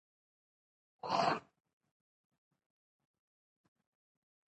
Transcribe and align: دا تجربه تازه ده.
دا 0.03 1.09
تجربه 1.09 1.09
تازه 1.09 1.39
ده. 1.39 1.47